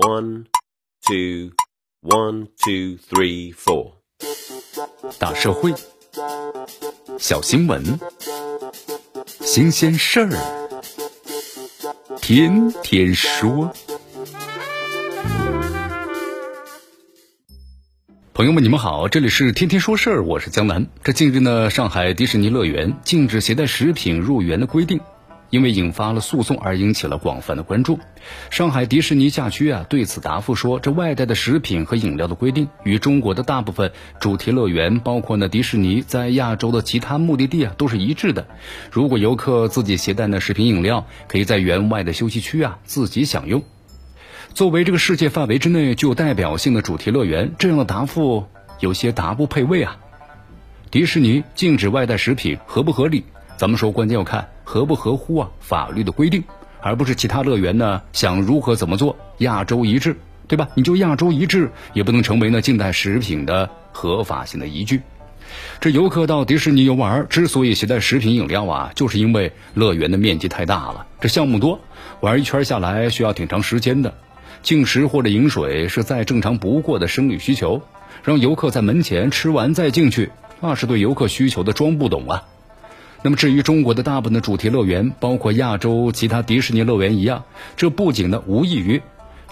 [0.00, 0.46] One,
[1.06, 1.50] two,
[2.00, 3.96] one, two, three, four。
[5.18, 5.74] 大社会，
[7.18, 8.00] 小新闻，
[9.42, 10.30] 新鲜事儿，
[12.18, 13.70] 天天说。
[18.32, 20.86] 朋友们，你们好，这里是天天说事儿，我是江南。
[21.04, 24.98] 这近日呢，上海迪士尼乐园禁止携带食品入园的规定。
[25.50, 27.98] 因为引发了诉讼而引起了广泛的关注。
[28.50, 38.46] 上海迪士尼辖区啊对此答复说，这外带的食品和饮料的规定与中国的大部分主题乐园，包括呢迪士尼在亚洲的其他目的地啊都是一致的。
[38.90, 43.62] 如果游客自己携带呢食品饮料，可以在园外的休息区啊自己享用。
[44.54, 48.46] 作为这个世界范围之内具有代表性的主题乐园，这样的答复
[48.80, 49.96] 有些答不配位啊。
[50.90, 53.24] 迪士尼禁止外带食品合不合理？
[53.56, 54.48] 咱们说关键要看。
[54.70, 56.44] 合不合乎啊法律的规定，
[56.80, 60.68] 而不是其他乐园呢想如何怎么做，亚洲一致，对吧？
[60.76, 65.02] 你就亚洲一致，也不能成为呢近代食品的合法性的依据。
[65.80, 71.80] 这游客到迪士尼游玩，之所以携带食品饮料啊，就是因为乐园的面积太大了，这项目多，
[72.20, 74.14] 玩一圈下来需要挺长时间的。
[74.62, 77.82] 进食或者饮水是再正常不过的生理需求，
[78.22, 82.44] 让游客在门前吃完再进去，那是对游客需求的装不懂啊。
[83.22, 87.44] 那么，至于中国的大部分的主题乐园，包括亚洲其他迪士尼乐园一样，
[87.76, 89.02] 这不仅呢无异于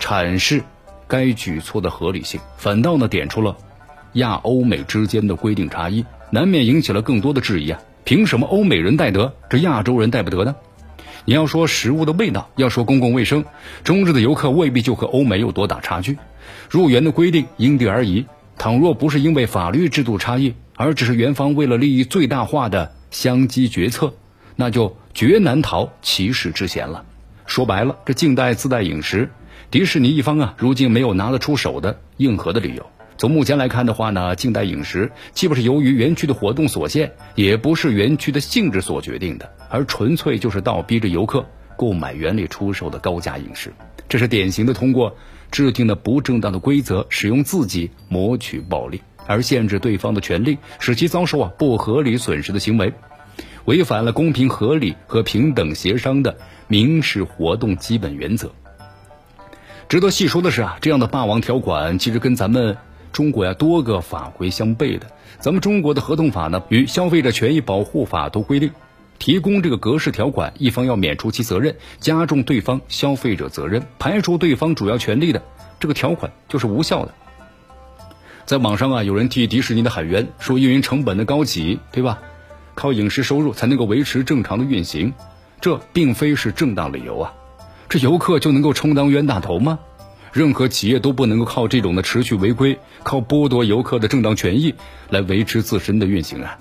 [0.00, 0.62] 阐释
[1.06, 3.56] 该举措的合理性，反倒呢点出了
[4.14, 7.78] 亚欧美之间的规定差异，难免引起了更多的质疑啊！
[8.04, 10.56] 凭什么欧美人带得，这亚洲人带不得呢？
[11.26, 13.44] 你要说食物的味道，要说公共卫生，
[13.84, 16.16] 中日的游客未必就和欧美有多大差距。
[16.70, 18.24] 入园的规定因地而异，
[18.56, 22.92] 倘若不是因为法律制度差异，而只是园方为了利益最大化的。
[23.10, 24.14] 相机决策，
[24.56, 27.04] 那就绝难逃歧视之嫌了。
[27.46, 29.30] 说白了，这静待自带饮食，
[29.70, 32.86] 迪士尼一方啊，如今没有拿得出手的硬核的理由。
[33.16, 41.44] 从目前来看的话呢，静待饮食既不是由于园区的活动所限，也不是园区的性质所决定的，而纯粹就是倒逼着游客
[41.76, 43.72] 购买园里出售的高价饮食。
[44.08, 45.16] 这是典型的通过
[45.50, 49.02] 制定的不正当的规则，使用自己谋取暴利。
[49.28, 52.92] 而限制对方的权利，使其遭受啊不合理损失的行为，
[53.66, 58.50] 违反了公平合理和平等协商的民事活动基本原则。
[59.88, 62.76] 值得细说的是啊，这样的霸王条款其实跟咱们
[63.12, 65.06] 中国呀多个法规相悖的。
[65.38, 68.70] 咱们中国的合同法呢与消费者权益保护法都规定，
[69.18, 75.42] 提供这个格式条款，一方要免除其责任，加重对方消费者责任，排除对方主要权利的
[75.78, 77.14] 这个条款就是无效的。
[78.48, 82.18] 在网上啊，有人替迪士尼的喊冤，说运营成本的高企，对吧？
[82.74, 85.12] 靠饮食收入才能够维持正常的运行，
[85.60, 87.34] 这并非是正当理由啊！
[87.90, 89.78] 这游客就能够充当冤大头吗？
[90.32, 94.74] 任何企业都不能够靠这种的持续违规，靠剥夺游客的正当权益
[95.10, 96.58] 来维持自身的运行啊！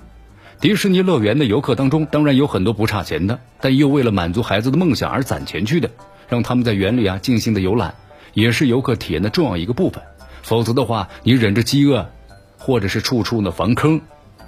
[0.60, 5.90] 迪士尼乐园的游客当中，当然有很多不差钱的，但又为了满足孩子的梦想而攒钱去的，
[6.28, 7.94] 让他们在园里啊尽兴的游览，
[8.34, 10.02] 也是游客体验的重要一个部分。
[10.48, 12.08] 否则的话，你忍着饥饿，
[12.56, 14.00] 或者是处处呢防坑，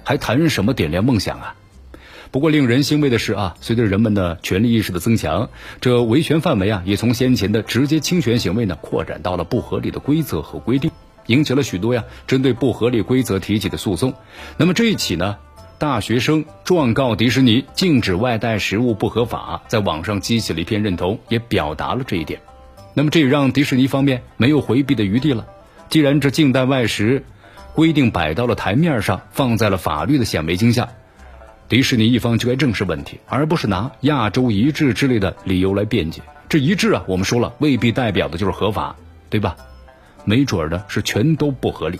[0.03, 1.55] 还谈什么点亮梦想啊？
[2.31, 10.89] 不过令人欣慰的是啊，随着人们的权利意识的增强，这维权范围啊，也从先前的直接侵权行为呢，扩展到了不合理的规则和规定，
[11.27, 14.15] 引起了许多呀针对不合理规则提起的诉讼。
[14.57, 15.37] 那么这一起呢，
[15.77, 22.41] 大学生状告迪士尼禁止外带食物不合法，在网上激起了一片认同，也表达了这一点。
[22.95, 25.45] 那么这也让迪士尼方面没有回避的余地了。
[25.91, 27.25] 既然这近代外食
[27.73, 30.87] 规定摆到了台面上，放在了法律的显微镜下，
[31.67, 36.21] 迪士尼一方就该正视问题，而不是拿亚洲一致之类的理由来辩解。
[36.47, 38.95] 这一致啊，我们说了，未必代表的就是合法，
[39.29, 39.57] 对吧？
[40.23, 41.99] 没准儿的是全都不合理。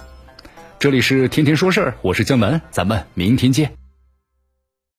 [0.79, 3.80] 这里是天天说事儿，我是江南，咱们明天见。